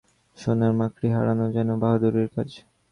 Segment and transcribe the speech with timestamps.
[0.37, 2.49] সোনার মাকড়ি হারানো যেন বাহাদুরির কাজ।